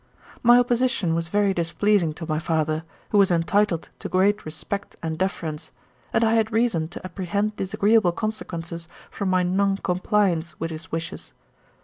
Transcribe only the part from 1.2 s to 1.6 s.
very